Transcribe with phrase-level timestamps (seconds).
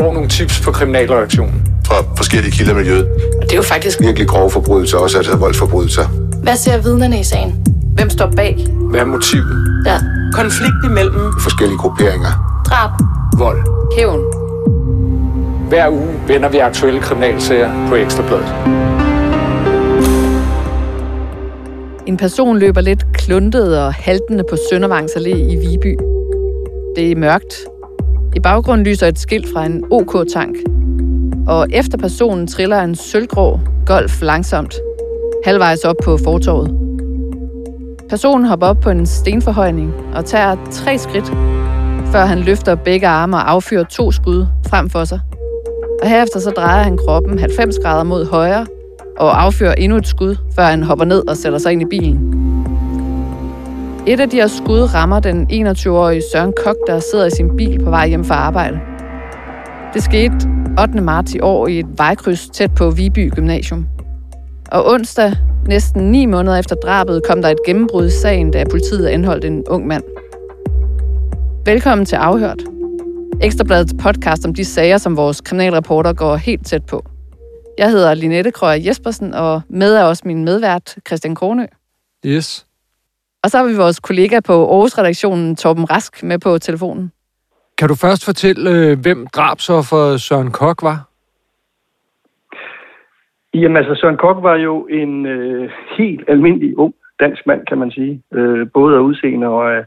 [0.00, 1.62] får nogle tips på kriminalreaktionen.
[1.86, 3.06] Fra forskellige kilder i miljøet.
[3.40, 6.06] Og det er jo faktisk Virkelig grove forbrydelser, også altså voldsforbrydelser.
[6.42, 7.66] Hvad ser vidnerne i sagen?
[7.94, 8.66] Hvem står bag?
[8.90, 9.82] Hvad er motivet?
[9.86, 9.98] Ja.
[10.32, 12.62] Konflikt imellem Forskellige grupperinger.
[12.66, 12.90] Drab.
[13.38, 13.58] Vold.
[13.96, 14.20] Hævn.
[15.68, 18.54] Hver uge vender vi aktuelle kriminalsager på Ekstrabladet.
[22.06, 25.98] En person løber lidt kluntet og haltende på Søndervangs Allé i Viby.
[26.96, 27.54] Det er mørkt.
[28.36, 30.56] I baggrunden lyser et skilt fra en OK-tank.
[31.46, 34.74] Og efter personen triller en sølvgrå golf langsomt,
[35.44, 36.76] halvvejs op på fortorvet.
[38.08, 41.26] Personen hopper op på en stenforhøjning og tager tre skridt,
[42.12, 45.20] før han løfter begge arme og affyrer to skud frem for sig.
[46.02, 48.66] Og herefter så drejer han kroppen 90 grader mod højre
[49.18, 52.49] og affyrer endnu et skud, før han hopper ned og sætter sig ind i bilen.
[54.06, 57.84] Et af de her skud rammer den 21-årige Søren Kok, der sidder i sin bil
[57.84, 58.80] på vej hjem fra arbejde.
[59.94, 60.34] Det skete
[60.80, 61.00] 8.
[61.00, 63.86] marts i år i et vejkryds tæt på Viby Gymnasium.
[64.72, 65.32] Og onsdag,
[65.66, 69.64] næsten ni måneder efter drabet, kom der et gennembrud i sagen, da politiet anholdt en
[69.68, 70.02] ung mand.
[71.64, 72.62] Velkommen til Afhørt.
[73.42, 77.04] Ekstrabladets podcast om de sager, som vores kriminalreporter går helt tæt på.
[77.78, 81.66] Jeg hedder Linette Krøyer Jespersen, og med er også min medvært, Christian Kronø.
[82.26, 82.66] Yes.
[83.42, 87.12] Og så har vi vores kollega på Aarhus-redaktionen, Torben Rask, med på telefonen.
[87.78, 90.98] Kan du først fortælle, øh, hvem drabsoffer Søren Kok var?
[93.54, 97.90] Jamen altså, Søren Kok var jo en øh, helt almindelig ung dansk mand, kan man
[97.90, 98.22] sige.
[98.34, 99.84] Øh, både af udseende og af,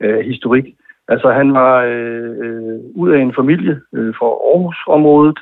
[0.00, 0.64] af historik.
[1.08, 5.38] Altså, han var øh, øh, ud af en familie øh, fra Aarhus-området.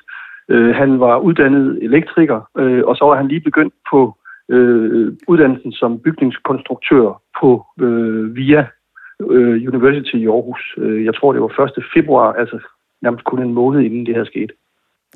[0.49, 4.17] Øh, han var uddannet elektriker, øh, og så var han lige begyndt på
[4.49, 8.67] øh, uddannelsen som bygningskonstruktør på øh, VIA
[9.21, 10.75] øh, University i Aarhus.
[10.79, 11.85] Øh, jeg tror, det var 1.
[11.95, 12.59] februar, altså
[13.03, 14.55] nærmest kun en måned inden det her skete.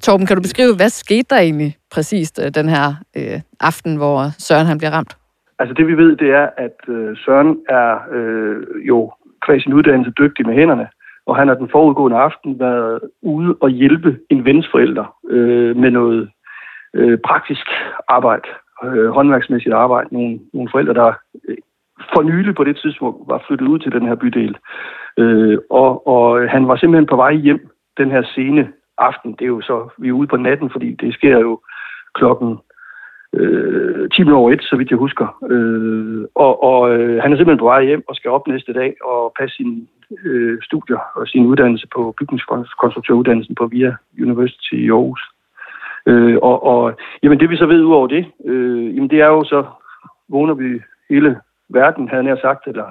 [0.03, 4.19] Torben, kan du beskrive, hvad skete der egentlig præcist øh, den her øh, aften, hvor
[4.39, 5.17] Søren han bliver ramt?
[5.59, 8.57] Altså det vi ved, det er, at øh, Søren er øh,
[8.89, 9.13] jo
[9.47, 10.89] kvæg sin uddannelse dygtig med hænderne,
[11.27, 15.91] og han har den forudgående aften været ude og hjælpe en vens forældre øh, med
[15.91, 16.31] noget
[16.95, 17.67] øh, praktisk
[18.09, 18.49] arbejde,
[18.85, 20.09] øh, håndværksmæssigt arbejde.
[20.13, 21.13] Nogle, nogle forældre, der
[21.49, 21.57] øh,
[22.15, 24.57] for nylig på det tidspunkt var flyttet ud til den her bydel.
[25.19, 29.33] Øh, og, og han var simpelthen på vej hjem den her sene aften.
[29.33, 31.61] Det er jo så, vi er ude på natten, fordi det sker jo
[32.15, 32.59] klokken
[33.33, 35.27] øh, 10 over 1, så vidt jeg husker.
[35.51, 38.95] Øh, og og øh, han er simpelthen på vej hjem og skal op næste dag
[39.05, 39.87] og passe sine
[40.25, 45.32] øh, studier og sin uddannelse på bygningskonstruktøruddannelsen på VIA University i Aarhus.
[46.07, 49.27] Øh, og, og jamen det vi så ved ud over det, øh, jamen det er
[49.27, 49.65] jo så,
[50.29, 50.81] vågner vi
[51.11, 52.89] hele verden, havde jeg sagt, eller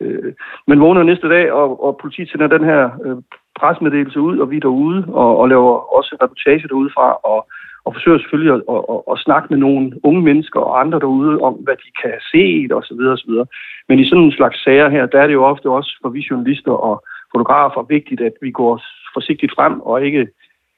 [0.00, 0.32] øh,
[0.66, 3.16] men vågner næste dag, og, og politiet sender den her øh,
[3.60, 7.48] presmeddelelse ud, og vi er derude, og, og laver også reportage derudefra, og,
[7.84, 11.40] og forsøger selvfølgelig at, at, at, at snakke med nogle unge mennesker og andre derude
[11.40, 13.46] om, hvad de kan se, og så videre, og så videre.
[13.88, 16.26] Men i sådan en slags sager her, der er det jo ofte også for vi
[16.30, 18.82] journalister og fotografer vigtigt, at vi går
[19.14, 20.28] forsigtigt frem, og ikke,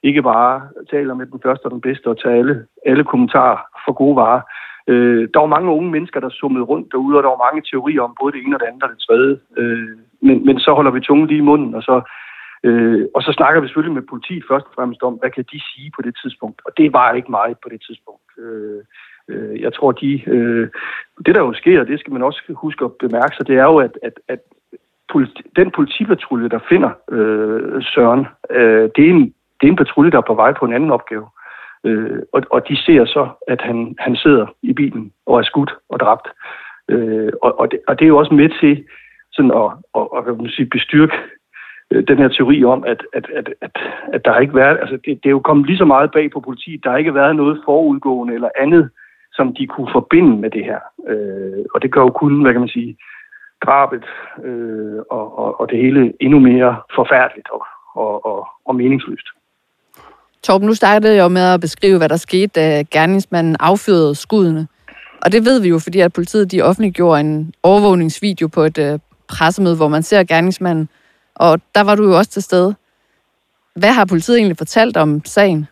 [0.03, 3.93] ikke bare taler med den første og den bedste, og tager alle, alle kommentarer for
[3.93, 4.43] gode varer.
[4.87, 8.03] Øh, der var mange unge mennesker, der summede rundt derude, og der var mange teorier
[8.03, 9.39] om både det ene og det andet og det tredje.
[9.57, 11.97] Øh, men, men så holder vi tungen lige i munden, og så,
[12.65, 15.61] øh, og så snakker vi selvfølgelig med politiet først og fremmest om, hvad kan de
[15.71, 16.61] sige på det tidspunkt.
[16.67, 18.27] Og det var ikke meget på det tidspunkt.
[18.39, 18.81] Øh,
[19.29, 20.69] øh, jeg tror, de, øh,
[21.27, 23.77] det der jo sker, det skal man også huske at bemærke sig, det er jo,
[23.77, 24.41] at, at, at
[25.13, 30.11] politi, den politipatrulje, der finder øh, Søren, øh, det, er en, det er en patrulje,
[30.11, 31.27] der er på vej på en anden opgave.
[31.85, 35.75] Øh, og, og de ser så, at han, han sidder i bilen og er skudt
[35.89, 36.29] og dræbt.
[36.89, 38.85] Øh, og, og, det, og det er jo også med til
[39.33, 41.17] sådan at, at, at kan man sige, bestyrke
[41.91, 43.71] øh, den her teori om, at, at, at, at,
[44.13, 46.31] at der har ikke været, altså det, det er jo kommet lige så meget bag
[46.31, 48.91] på politiet, der har ikke været noget forudgående eller andet,
[49.33, 50.81] som de kunne forbinde med det her.
[51.09, 52.97] Øh, og det gør jo kun, hvad kan man sige,
[53.65, 54.05] drabet
[54.45, 59.29] øh, og, og, og det hele endnu mere forfærdeligt og, og, og, og meningsløst.
[60.43, 64.69] Torben, nu startede jeg jo med at beskrive, hvad der skete, da gerningsmanden affyrede skuddene.
[65.25, 68.99] Og det ved vi jo, fordi at politiet de offentliggjorde en overvågningsvideo på et øh,
[69.29, 70.89] pressemøde, hvor man ser gerningsmanden.
[71.35, 72.75] Og der var du jo også til stede.
[73.77, 75.67] Hvad har politiet egentlig fortalt om sagen?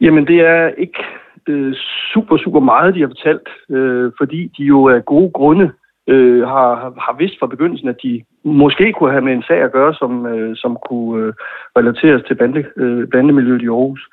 [0.00, 1.02] Jamen, det er ikke
[1.48, 1.74] øh,
[2.12, 5.72] super, super meget, de har fortalt, øh, fordi de jo af gode grunde
[6.08, 6.66] øh, har,
[7.06, 10.26] har vidst fra begyndelsen, at de måske kunne have med en sag at gøre, som,
[10.26, 11.32] øh, som kunne øh,
[11.78, 14.08] relateres til bande, øh, bandemiljøet i Aarhus.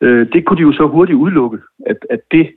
[0.00, 2.54] Øh, det kunne de jo så hurtigt udelukke, at, at det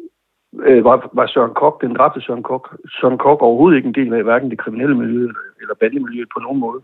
[0.68, 2.78] øh, var, var Søren Kok, den dræbte Søren Kok.
[3.01, 6.40] Søren Kok overhovedet ikke en del af hverken det kriminelle miljø eller, eller bandemiljøet på
[6.40, 6.81] nogen måde.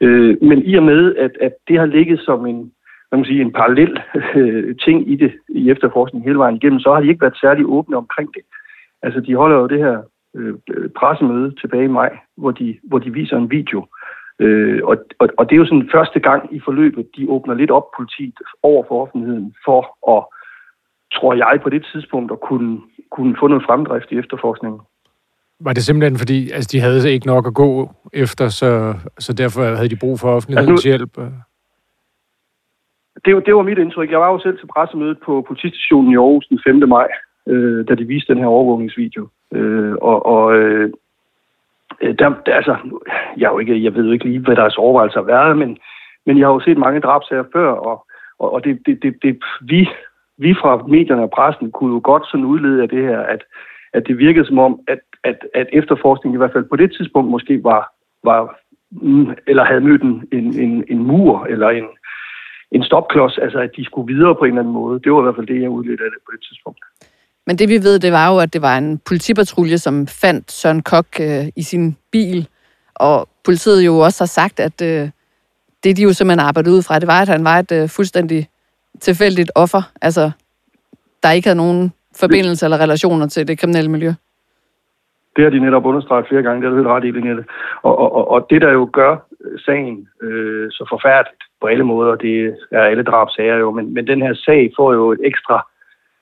[0.00, 2.72] Øh, men i og med, at, at det har ligget som en,
[3.08, 4.00] hvad man sige, en parallel
[4.34, 7.64] øh, ting i det i efterforskningen hele vejen igennem, så har de ikke været særlig
[7.66, 8.42] åbne omkring det.
[9.02, 9.98] Altså, de holder jo det her
[10.36, 10.54] øh,
[10.96, 13.86] pressemøde tilbage i maj, hvor de, hvor de viser en video.
[14.38, 17.70] Øh, og, og, og det er jo sådan første gang i forløbet, de åbner lidt
[17.70, 19.80] op politiet over for offentligheden for
[20.14, 20.22] at,
[21.14, 22.80] tror jeg, på det tidspunkt at kunne,
[23.10, 24.80] kunne få noget fremdrift i efterforskningen.
[25.60, 29.62] Var det simpelthen fordi, altså de havde ikke nok at gå efter, så, så derfor
[29.62, 31.14] havde de brug for offentlighedens altså nu, hjælp?
[33.24, 34.10] Det, det var mit indtryk.
[34.10, 36.88] Jeg var jo selv til pressemødet på politistationen i Aarhus den 5.
[36.88, 37.08] maj,
[37.50, 39.28] øh, da de viste den her overvågningsvideo.
[39.52, 40.92] Øh, og og øh,
[42.02, 42.76] øh, der, der, altså,
[43.36, 45.78] jeg, er jo ikke, jeg ved jo ikke lige, hvad deres overvejelser har været, men,
[46.26, 48.06] men jeg har jo set mange drabsager før, og,
[48.38, 49.88] og, og det, det, det, det, vi,
[50.38, 53.42] vi fra medierne og pressen kunne jo godt sådan udlede af det her, at,
[53.92, 57.30] at det virkede som om, at, at, at efterforskningen i hvert fald på det tidspunkt
[57.30, 57.92] måske var,
[58.24, 58.58] var
[58.90, 61.84] mm, eller havde mødt en, en, en mur, eller en,
[62.72, 65.00] en stopklods, altså at de skulle videre på en eller anden måde.
[65.00, 66.84] Det var i hvert fald det, jeg udledte af det på det tidspunkt.
[67.46, 70.82] Men det vi ved, det var jo, at det var en politipatrulje, som fandt Søren
[70.82, 72.48] Kok øh, i sin bil,
[72.94, 75.08] og politiet jo også har sagt, at øh,
[75.84, 78.48] det de jo simpelthen arbejdede ud fra, det var, at han var et øh, fuldstændig
[79.00, 80.30] tilfældigt offer, altså
[81.22, 84.12] der ikke havde nogen forbindelse eller relationer til det kriminelle miljø.
[85.36, 87.44] Det har de netop understreget flere gange, det har du helt ret i, Linette.
[87.82, 89.12] Og, og, og det, der jo gør
[89.44, 94.06] øh, sagen øh, så forfærdeligt på alle måder, det er alle drabsager jo, men, men
[94.06, 95.66] den her sag får jo et ekstra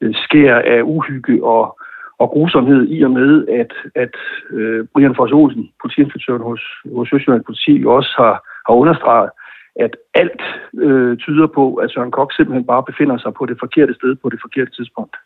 [0.01, 1.79] øh, skær af uhygge og,
[2.19, 4.15] og grusomhed i og med, at, at
[4.51, 6.63] øh, Brian Fors Olsen, politiinspektøren hos,
[6.97, 8.35] hos Østjylland Politi, også har,
[8.67, 9.31] har understreget,
[9.77, 10.43] at alt
[10.75, 14.29] øh, tyder på, at Søren Kok simpelthen bare befinder sig på det forkerte sted på
[14.29, 15.17] det forkerte tidspunkt.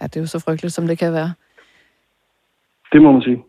[0.00, 1.32] Ja, det er jo så frygteligt, som det kan være.
[2.92, 3.42] Det må man sige.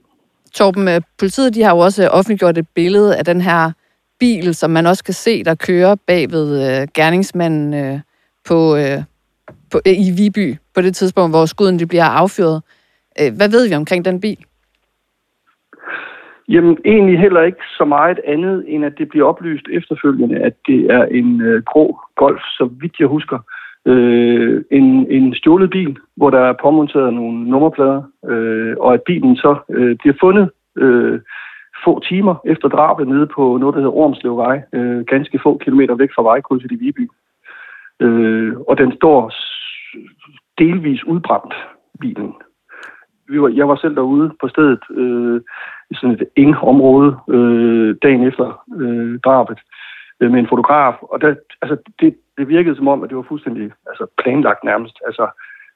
[0.54, 3.72] Torben, øh, politiet de har jo også offentliggjort et billede af den her
[4.19, 8.00] bil, som man også kan se, der kører bag ved øh, gerningsmanden øh,
[8.48, 9.04] på, øh,
[9.73, 12.59] på, øh, i Viby, på det tidspunkt, hvor skuden de bliver affyret.
[13.19, 14.41] Øh, hvad ved vi omkring den bil?
[16.49, 20.79] Jamen, egentlig heller ikke så meget andet, end at det bliver oplyst efterfølgende, at det
[20.97, 23.39] er en øh, grå Golf, så vidt jeg husker.
[23.85, 29.35] Øh, en, en stjålet bil, hvor der er påmonteret nogle nummerplader, øh, og at bilen
[29.35, 31.19] så øh, bliver fundet øh,
[31.85, 36.09] få timer efter drabet nede på noget, der hedder Ormslevvej, øh, ganske få kilometer væk
[36.15, 37.07] fra vejkrydset i Viby.
[38.03, 39.31] Øh, og den står
[40.57, 41.53] delvis udbrændt,
[42.01, 42.33] bilen.
[43.29, 45.41] Vi var, jeg var selv derude på stedet øh,
[45.91, 49.59] i sådan et eng-område øh, dagen efter øh, drabet
[50.19, 53.25] øh, med en fotograf, og der, altså, det, det virkede som om, at det var
[53.29, 54.99] fuldstændig altså, planlagt nærmest.
[55.06, 55.27] Altså,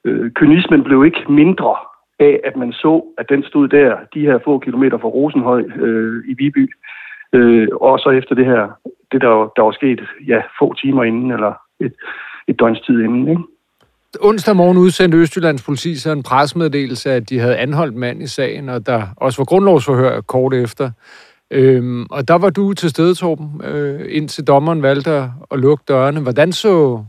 [0.06, 1.76] øh, kynismen blev ikke mindre
[2.20, 6.24] af, at man så, at den stod der, de her få kilometer fra Rosenhøj øh,
[6.28, 6.70] i Viby,
[7.34, 8.68] øh, og så efter det her,
[9.12, 11.94] det der, der var sket, ja, få timer inden, eller et,
[12.48, 13.42] et døgns tid inden, ikke?
[14.22, 18.70] Onsdag morgen udsendte Østjyllands politi så en presmeddelelse, at de havde anholdt mand i sagen,
[18.70, 20.92] og der også var grundlovsforhør kort efter.
[21.52, 25.12] Øhm, og der var du til stede, Torben, øh, indtil dommeren valgte
[25.52, 26.22] at lukke dørene.
[26.22, 27.04] Hvordan så,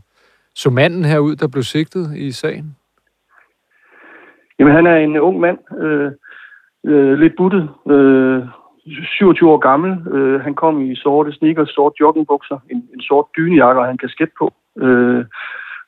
[0.55, 2.77] så manden her ud, der blev sigtet i sagen?
[4.59, 6.13] Jamen, han er en ung mand, øh,
[6.87, 8.43] øh, lidt buttet, øh,
[9.05, 10.15] 27 år gammel.
[10.15, 14.31] Øh, han kom i sorte sneakers, sort joggingbukser, en, en sort dynejakke og han kasket
[14.39, 14.53] på.
[14.81, 15.25] Øh,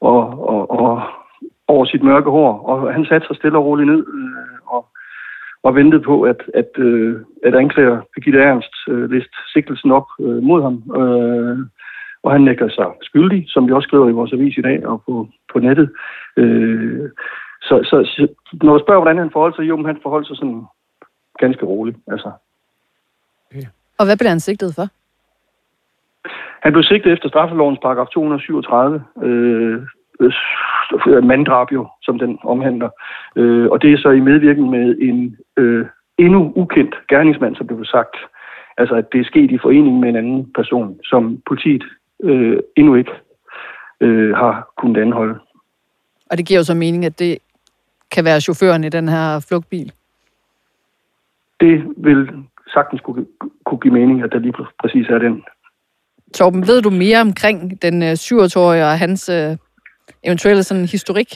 [0.00, 1.02] og, og, og
[1.68, 2.52] over sit mørke hår.
[2.70, 4.86] Og han satte sig stille og roligt ned øh, og,
[5.62, 10.42] og ventede på, at, at, øh, at anklager Birgitte Ernst øh, liste sigtelsen op øh,
[10.42, 10.76] mod ham.
[11.00, 11.58] Øh,
[12.22, 15.02] og han nægter sig skyldig, som vi også skriver i vores avis i dag og
[15.06, 15.90] på, på nettet.
[16.36, 17.08] Øh,
[17.62, 18.28] så, så, så
[18.62, 20.64] når du spørger, hvordan han forholder sig, jo, men han forholder sig sådan
[21.38, 21.98] ganske roligt.
[22.12, 22.30] Altså.
[24.00, 24.86] Og hvad blev han sigtet for?
[26.64, 29.82] Han blev sigtet efter straffelovens paragraf 237, øh,
[31.06, 32.90] øh, manddrab jo, som den omhandler.
[33.36, 35.86] Øh, og det er så i medvirken med en øh,
[36.18, 38.16] endnu ukendt gerningsmand, som det blev sagt.
[38.78, 41.84] Altså, at det er sket i forening med en anden person, som politiet
[42.22, 43.12] øh, endnu ikke
[44.00, 45.38] øh, har kunnet anholde.
[46.30, 47.38] Og det giver jo så mening, at det
[48.10, 49.92] kan være chaufføren i den her flugtbil?
[51.60, 52.28] Det vil
[52.74, 53.26] sagtens kunne,
[53.70, 55.44] kunne give mening, at der lige præcis er den
[56.34, 59.56] Torben, ved du mere omkring den 27-årige øh, og hans øh,
[60.24, 61.30] eventuelle sådan historik?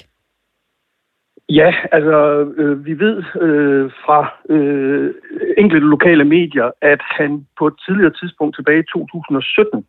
[1.48, 2.18] Ja, altså
[2.56, 5.14] øh, vi ved øh, fra øh,
[5.58, 9.84] enkelte lokale medier, at han på et tidligere tidspunkt tilbage i 2017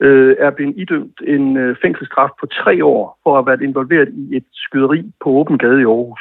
[0.00, 4.08] øh, er blevet idømt en øh, fængselsstraf på tre år for at have været involveret
[4.08, 6.20] i et skyderi på åben gade i Aarhus.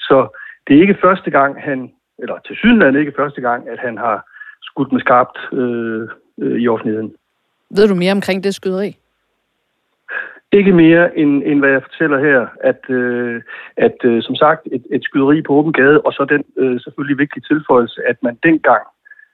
[0.00, 0.16] Så
[0.66, 4.16] det er ikke første gang, han, eller til sydenlandet ikke første gang, at han har
[4.68, 6.08] skudt med skarpt øh,
[6.42, 7.14] øh, i offentligheden.
[7.76, 8.96] Ved du mere omkring det skyderi?
[10.52, 13.42] Ikke mere end, end hvad jeg fortæller her, at, øh,
[13.76, 17.18] at øh, som sagt et, et skyderi på åben gade, og så den øh, selvfølgelig
[17.18, 18.82] vigtige tilføjelse, at man dengang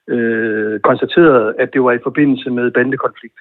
[0.08, 3.38] øh, konstaterede, at det var i forbindelse med bandekonflikt.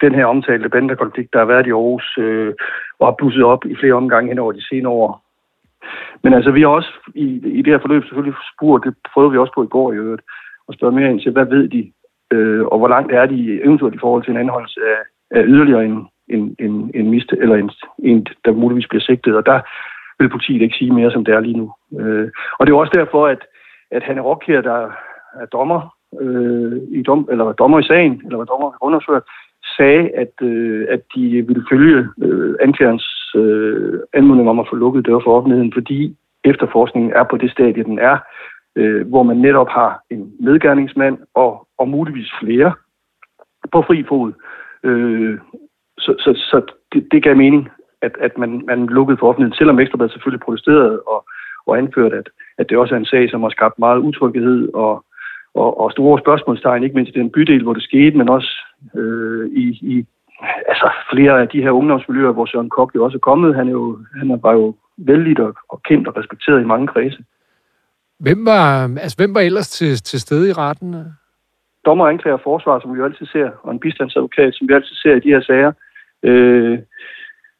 [0.00, 2.54] Den her omtalte bandekonflikt, der har været i Aarhus, øh,
[2.98, 5.24] og har blusset op i flere omgange hen over de senere år.
[6.22, 7.26] Men altså, vi har også i,
[7.58, 10.22] i det her forløb selvfølgelig spurgt, det prøvede vi også på i går i øvrigt,
[10.68, 11.92] og spørge mere ind til, hvad ved de,
[12.32, 15.00] øh, og hvor langt er de eventuelt i forhold til en anholdelse af,
[15.38, 19.46] af yderligere en, en, en, en miste, eller en, en, der muligvis bliver sigtet, og
[19.46, 19.60] der
[20.18, 21.72] vil politiet ikke sige mere, som det er lige nu.
[22.00, 23.42] Øh, og det er også derfor, at,
[23.90, 24.90] at Hanne Rock her, der
[25.40, 25.80] er dommer,
[26.20, 29.28] øh, i dom, eller dommer i sagen, eller var dommer undersøgt,
[29.76, 35.06] sagde, at, øh, at de ville følge øh, anklagerens øh, anmodning om at få lukket
[35.06, 38.18] døre for offentligheden, fordi efterforskningen er på det stadie, den er,
[38.76, 42.72] øh, hvor man netop har en medgerningsmand og, og muligvis flere
[43.72, 44.32] på fri fod.
[44.84, 45.38] Øh,
[45.98, 47.68] så så, så det, det gav mening,
[48.02, 51.24] at, at man, man lukkede for offentligheden, selvom Ekstrabladet selvfølgelig protesterede og,
[51.66, 55.04] og anførte, at, at det også er en sag, som har skabt meget utryghed og,
[55.54, 58.50] og, og store spørgsmålstegn, ikke mindst i den bydel, hvor det skete, men også
[58.96, 60.06] øh, i, i
[60.68, 63.54] altså flere af de her ungdomsmiljøer, hvor Søren Kok jo også er kommet.
[63.54, 67.24] Han, er jo, han var jo vældig og, og kendt og respekteret i mange kredse.
[68.26, 68.64] Hvem var,
[69.04, 70.96] altså, hvem var ellers til, til stede i retten?
[71.86, 74.94] Dommer, anklager og forsvar, som vi jo altid ser, og en bistandsadvokat, som vi altid
[75.02, 75.72] ser i de her sager.
[76.22, 76.78] Øh,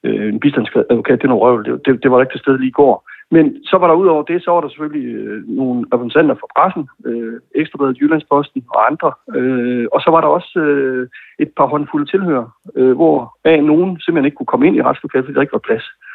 [0.04, 2.74] øh, en bistandsadvokat, det er noget røvel, Det, det, det var ikke til stede lige
[2.74, 3.08] i går.
[3.34, 6.52] Men så var der ud over det, så var der selvfølgelig øh, nogle repræsentanter fra
[6.56, 9.12] pressen, øh, Ekstrabladet, Jyllandsposten og andre.
[9.36, 14.00] Øh, og så var der også øh, et par håndfulde tilhører, øh, hvor af nogen
[14.00, 15.86] simpelthen ikke kunne komme ind i retslokalet, fordi der ikke var plads.
[15.92, 16.11] Øh,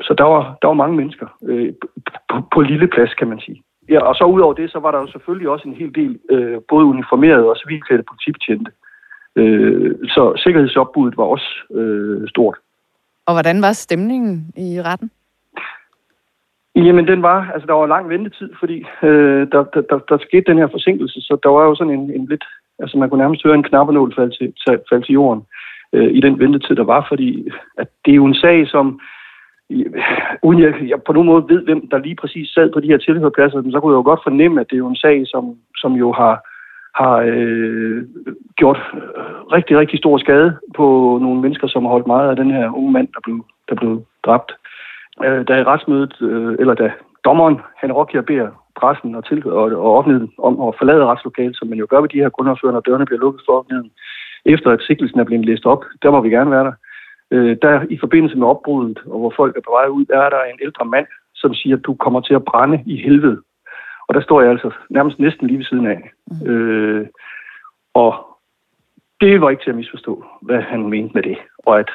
[0.00, 1.72] så der var, der var mange mennesker øh,
[2.28, 3.62] på, på lille plads, kan man sige.
[3.88, 6.18] Ja, og så ud over det, så var der jo selvfølgelig også en hel del
[6.30, 8.70] øh, både uniformerede og civilklædte politibetjente.
[9.36, 12.56] Øh, så sikkerhedsopbuddet var også øh, stort.
[13.26, 15.10] Og hvordan var stemningen i retten?
[16.74, 20.50] Jamen, den var, altså der var lang ventetid, fordi øh, der, der, der, der skete
[20.50, 22.44] den her forsinkelse, så der var jo sådan en, en lidt,
[22.78, 24.52] altså man kunne nærmest høre en knappenål falde til,
[24.88, 25.42] falde til jorden
[25.92, 29.00] øh, i den ventetid, der var, fordi at det er jo en sag, som
[30.42, 32.98] uden jeg, jeg på nogen måde ved, hvem der lige præcis sad på de her
[32.98, 35.92] tilhørpladser, så kunne jeg jo godt fornemme, at det er jo en sag, som, som
[35.92, 36.34] jo har,
[36.94, 38.02] har øh,
[38.56, 38.80] gjort
[39.52, 42.92] rigtig, rigtig stor skade på nogle mennesker, som har holdt meget af den her unge
[42.92, 44.52] mand, der blev, der blev dræbt
[45.24, 46.92] øh, da i retsmødet, øh, eller da
[47.24, 51.68] dommeren, han Rokia, beder pressen og, til, og, og offentligheden om at forlade retslokalet, som
[51.68, 53.90] man jo gør ved de her grundlovsfører, når dørene bliver lukket for offentligheden,
[54.44, 56.72] efter at sikkelsen er blevet læst op, der må vi gerne være der.
[57.30, 60.30] Øh, der i forbindelse med opbruddet, og hvor folk er på vej ud, der er
[60.30, 63.42] der en ældre mand, som siger, at du kommer til at brænde i helvede.
[64.08, 66.10] Og der står jeg altså nærmest næsten lige ved siden af.
[66.26, 66.50] Mm.
[66.50, 67.06] Øh,
[67.94, 68.14] og
[69.20, 71.38] det var ikke til at misforstå, hvad han mente med det.
[71.58, 71.90] Og at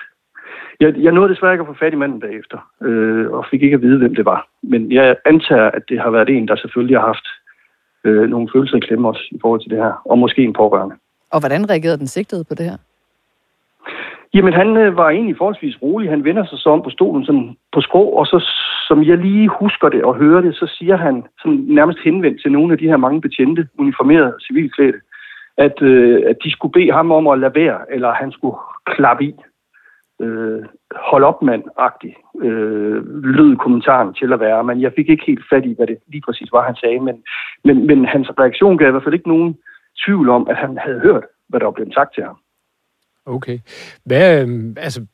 [0.79, 3.75] jeg, jeg nåede desværre ikke at få fat i manden bagefter, øh, og fik ikke
[3.75, 4.47] at vide, hvem det var.
[4.63, 7.27] Men jeg antager, at det har været en, der selvfølgelig har haft
[8.03, 10.95] øh, nogle følelser i klemme også i forhold til det her, og måske en pårørende.
[11.31, 12.77] Og hvordan reagerede den sigtede på det her?
[14.33, 16.09] Jamen, han øh, var egentlig forholdsvis rolig.
[16.09, 18.37] Han vender sig så om på stolen sådan på skrå, og så,
[18.87, 22.51] som jeg lige husker det og hører det, så siger han sådan nærmest henvendt til
[22.51, 24.99] nogle af de her mange betjente, uniformerede civilklædte,
[25.57, 29.23] at, øh, at de skulle bede ham om at lade være, eller han skulle klappe
[29.25, 29.33] i
[30.21, 30.63] øh,
[30.95, 35.65] hold op mand-agtig øh, lød kommentaren til at være, men jeg fik ikke helt fat
[35.65, 37.23] i, hvad det lige præcis var, han sagde, men,
[37.63, 39.57] men, men hans reaktion gav i hvert fald ikke nogen
[40.05, 42.37] tvivl om, at han havde hørt, hvad der var blevet sagt til ham.
[43.25, 43.59] Okay.
[44.05, 45.05] Hvad, øhm, altså,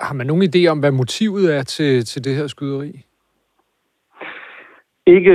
[0.00, 3.04] har man nogen idé om, hvad motivet er til, til det her skyderi?
[5.06, 5.32] Ikke,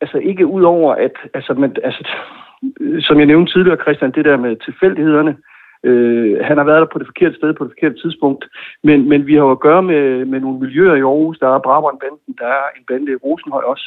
[0.00, 2.08] altså ikke ud over, at, altså, men, altså,
[3.00, 5.36] som jeg nævnte tidligere, Christian, det der med tilfældighederne,
[5.84, 8.44] Øh, han har været der på det forkerte sted på det forkerte tidspunkt.
[8.82, 11.38] Men, men vi har jo at gøre med, med nogle miljøer i Aarhus.
[11.38, 13.86] Der er Brabrand-banden, der er en bande i Rosenhøj også.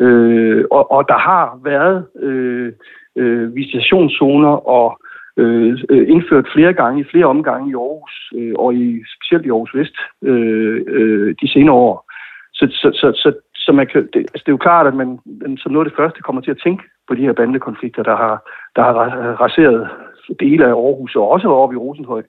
[0.00, 2.72] Øh, og, og der har været øh,
[3.16, 5.00] øh, visitationszoner og
[5.36, 9.50] Øh, øh, indført flere gange, i flere omgange i Aarhus, øh, og i, specielt i
[9.50, 12.10] Aarhus Vest øh, øh, de senere år.
[12.52, 15.18] Så, så, så, så, så man kan, det, altså det er jo klart, at man,
[15.24, 18.16] man som noget af det første kommer til at tænke på de her bandekonflikter, der
[18.16, 18.94] har, der har
[19.44, 19.88] raseret
[20.40, 22.22] dele af Aarhus, og også oppe i Rosenhøj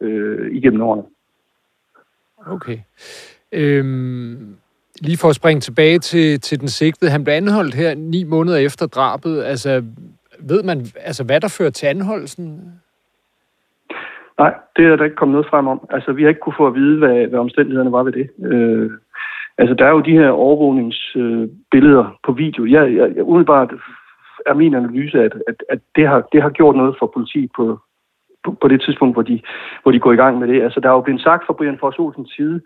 [0.00, 1.04] øh, igennem årene.
[2.46, 2.78] Okay.
[3.52, 4.56] Øhm,
[5.00, 7.10] lige for at springe tilbage til, til den sigtede.
[7.10, 9.42] Han blev anholdt her ni måneder efter drabet.
[9.42, 9.84] Altså,
[10.40, 10.78] ved man,
[11.08, 12.72] altså, hvad der fører til anholdelsen?
[14.38, 15.86] Nej, det er der ikke kommet noget frem om.
[15.90, 18.30] Altså, vi har ikke kunne få at vide, hvad, hvad omstændighederne var ved det.
[18.44, 18.90] Øh,
[19.58, 22.66] altså, der er jo de her overvågningsbilleder øh, på video.
[22.66, 23.74] Jeg, jeg, jeg umiddelbart
[24.46, 27.80] er min analyse, at, at, at det, har, det har gjort noget for politiet på,
[28.44, 29.40] på, på det tidspunkt, hvor de,
[29.82, 30.62] hvor de går i gang med det.
[30.62, 32.60] Altså, der er jo blevet sagt fra Brian Fors Olsens side,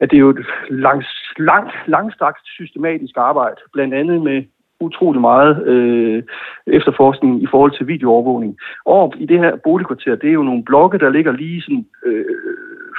[0.00, 1.06] at det er jo et langs,
[1.38, 4.44] langt, langstrakt systematisk arbejde, blandt andet med
[4.84, 6.22] utrolig meget øh,
[6.66, 8.56] efterforskning i forhold til videoovervågning.
[8.84, 12.24] Og i det her boligkvarter, det er jo nogle blokke, der ligger lige sådan øh,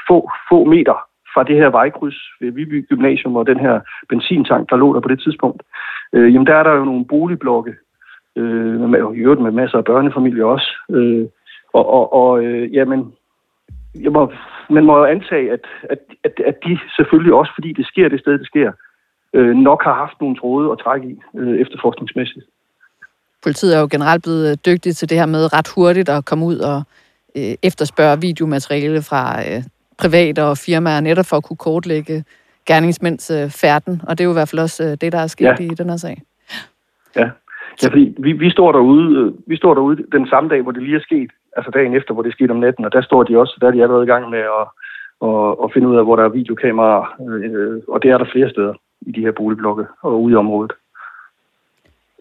[0.07, 0.97] få, få meter
[1.33, 5.09] fra det her vejkryds ved Viby Gymnasium og den her benzintank, der lå der på
[5.09, 5.63] det tidspunkt.
[6.13, 7.73] Øh, jamen der er der jo nogle boligblokke,
[8.35, 10.69] øh, med, i øvrigt med masser af børnefamilier også.
[10.91, 11.25] Øh,
[11.73, 13.13] og og, og øh, jamen,
[14.01, 14.31] jeg må,
[14.69, 18.19] man må jo antage, at, at, at, at de selvfølgelig også, fordi det sker det
[18.19, 18.71] sted, det sker,
[19.35, 22.45] øh, nok har haft nogle tråde at trække i øh, efterforskningsmæssigt.
[23.43, 26.45] Politiet er jo generelt blevet øh, dygtige til det her med ret hurtigt at komme
[26.45, 26.77] ud og
[27.37, 29.63] øh, efterspørge videomateriale fra øh,
[30.01, 32.23] private og firmaer, netop for at kunne kortlægge
[32.69, 34.01] gerningsmænds øh, færden.
[34.07, 35.55] Og det er jo i hvert fald også øh, det, der er sket ja.
[35.59, 36.17] i den her sag.
[37.15, 37.27] Ja,
[37.81, 40.83] ja fordi vi, vi, står derude, øh, vi står derude den samme dag, hvor det
[40.83, 43.37] lige er sket, altså dagen efter, hvor det skete om natten, og der står de
[43.37, 44.65] også, der er de allerede i gang med at,
[45.29, 48.49] at, at finde ud af, hvor der er videokameraer, øh, og det er der flere
[48.49, 48.73] steder
[49.05, 50.71] i de her boligblokke og ude i området.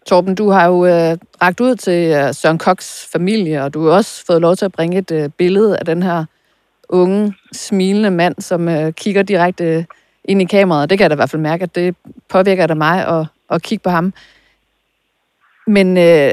[0.05, 3.91] Torben, du har jo øh, ragt ud til øh, Søren Koks familie, og du har
[3.91, 6.25] også fået lov til at bringe et øh, billede af den her
[6.89, 9.83] unge, smilende mand, som øh, kigger direkte øh,
[10.23, 10.89] ind i kameraet.
[10.89, 11.95] Det kan jeg da i hvert fald mærke, at det
[12.29, 14.13] påvirker da mig at, at kigge på ham.
[15.67, 16.31] Men øh,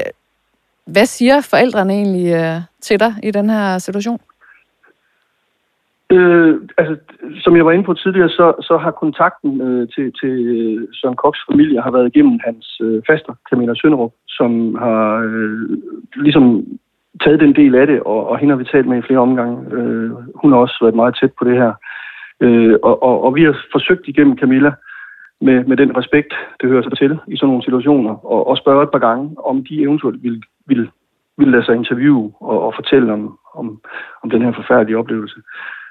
[0.85, 4.19] hvad siger forældrene egentlig øh, til dig i den her situation?
[6.11, 6.95] Øh, altså,
[7.43, 11.15] som jeg var inde på tidligere, så, så har kontakten øh, til, til øh, Søren
[11.15, 15.77] Koks familie har været igennem hans øh, faster, Camilla Sønderup, som har øh,
[16.15, 16.65] ligesom
[17.23, 19.75] taget den del af det, og, og hende har vi talt med i flere omgange.
[19.75, 21.73] Øh, hun har også været meget tæt på det her.
[22.39, 24.71] Øh, og, og, og vi har forsøgt igennem Camilla
[25.41, 28.83] med, med den respekt, det hører sig til i sådan nogle situationer, og, og spørge
[28.83, 30.89] et par gange, om de eventuelt vil, vil,
[31.37, 33.81] vil lade sig interviewe og, og fortælle om, om,
[34.23, 35.39] om den her forfærdelige oplevelse.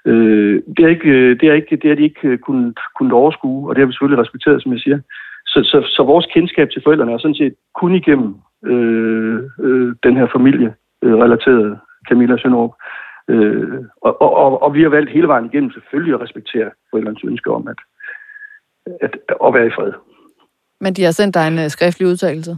[0.06, 3.75] Øh, det, er ikke, det, er ikke, det er de ikke kunnet, kunnet overskue, og
[3.75, 4.99] det har vi selvfølgelig respekteret, som jeg siger.
[5.47, 8.34] Så, så, så vores kendskab til forældrene er sådan set kun igennem
[8.65, 12.71] øh, øh, den her familie øh, relaterede Camilla Sønderup.
[13.28, 17.50] Øh, og, og, og vi har valgt hele vejen igennem selvfølgelig at respektere forældrenes ønske
[17.50, 17.78] om at,
[19.00, 19.93] at, at være i fred.
[20.80, 22.56] Men de har sendt dig en uh, skriftlig udtalelse?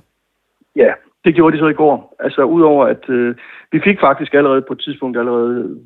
[0.76, 0.92] Ja,
[1.24, 2.16] det gjorde de så i går.
[2.18, 3.36] Altså udover at øh,
[3.72, 5.78] vi fik faktisk allerede på et tidspunkt allerede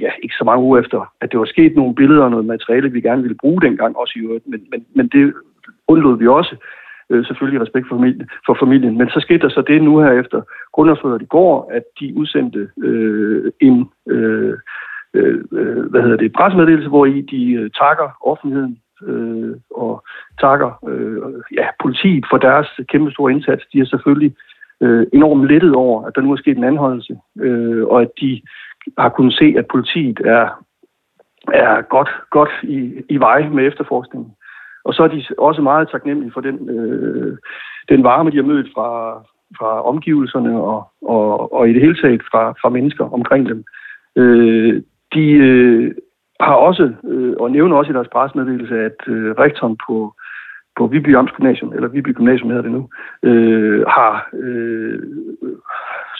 [0.00, 2.92] ja, ikke så mange uger efter, at det var sket nogle billeder og noget materiale,
[2.92, 5.34] vi gerne ville bruge dengang også i øvrigt, men, men, men det
[5.88, 6.56] undlod vi også,
[7.10, 8.98] øh, selvfølgelig respekt for familien, for familien.
[8.98, 12.68] Men så skete der så det nu her efter grundlovsføret i går, at de udsendte
[12.82, 14.54] øh, en øh,
[15.14, 20.04] øh, øh, hvad hedder det, pressemeddelelse, hvor i de øh, takker offentligheden øh, og
[20.40, 23.66] takker øh, ja, politiet for deres kæmpe store indsats.
[23.72, 24.34] De er selvfølgelig
[24.80, 28.42] øh, enormt lettet over, at der nu er sket en anholdelse, øh, og at de
[28.98, 30.64] har kunnet se, at politiet er,
[31.52, 34.32] er godt, godt i, i vej med efterforskningen.
[34.84, 37.38] Og så er de også meget taknemmelige for den, øh,
[37.88, 39.20] den varme, de har mødt fra,
[39.58, 43.64] fra omgivelserne og, og, og i det hele taget fra, fra mennesker omkring dem.
[44.16, 44.82] Øh,
[45.14, 45.94] de øh,
[46.40, 50.14] har også, øh, og nævner også i deres presmeddelelse, at øh, rektoren på,
[50.76, 52.88] på Viby Amts Gymnasium, eller Viby Gymnasium hedder det nu,
[53.22, 54.98] øh, har øh,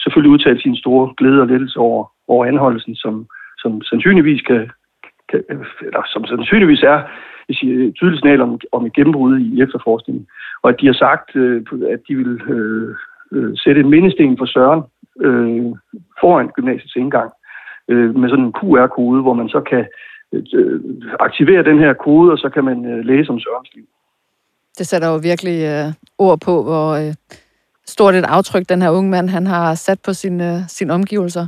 [0.03, 3.15] selvfølgelig udtalt sin store glæde og lettelse over, over anholdelsen, som,
[3.57, 4.61] som sandsynligvis kan,
[5.29, 5.39] kan
[5.87, 6.99] eller som sandsynligvis er
[7.49, 10.27] et tydeligt signal om, om et gennembrud i efterforskningen.
[10.63, 11.61] Og at de har sagt, øh,
[11.95, 12.95] at de vil øh,
[13.31, 14.81] øh, sætte en mindesten for Søren
[15.25, 15.65] øh,
[16.21, 17.31] foran gymnasiets indgang
[17.87, 19.85] øh, med sådan en QR-kode, hvor man så kan
[20.33, 20.79] øh,
[21.19, 23.85] aktivere den her kode, og så kan man øh, læse om Sørens liv.
[24.77, 27.13] Det sætter jo virkelig øh, ord på, hvor øh,
[27.85, 31.47] stort et aftryk den her unge mand han har sat på sine, øh, sin omgivelser.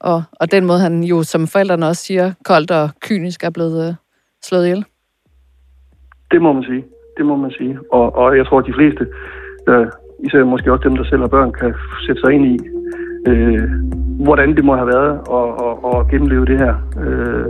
[0.00, 3.88] Og, og den måde, han jo, som forældrene også siger, koldt og kynisk er blevet
[3.88, 3.94] øh,
[4.42, 4.84] slået ihjel.
[6.30, 6.84] Det må man sige.
[7.16, 7.78] Det må man sige.
[7.92, 9.06] Og, og jeg tror, at de fleste,
[9.68, 9.86] øh,
[10.26, 11.74] især måske også dem, der selv har børn, kan
[12.06, 12.58] sætte sig ind i,
[13.28, 13.62] øh,
[14.24, 17.46] hvordan det må have været at, at, at gennemleve det her øh,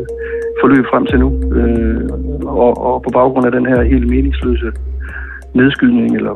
[0.60, 1.28] forløb frem til nu.
[1.58, 2.08] Øh,
[2.46, 4.72] og, og på baggrund af den her helt meningsløse
[5.54, 6.34] nedskydning, eller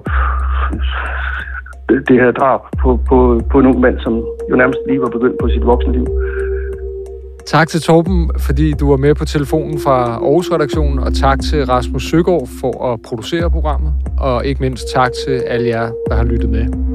[1.89, 4.13] det her drab på, på, på en ung mand, som
[4.51, 6.07] jo nærmest lige var begyndt på sit voksenliv.
[7.47, 12.03] Tak til Torben, fordi du var med på telefonen fra Aarhus-redaktionen, og tak til Rasmus
[12.11, 16.51] Søgaard for at producere programmet, og ikke mindst tak til alle jer, der har lyttet
[16.51, 16.92] med.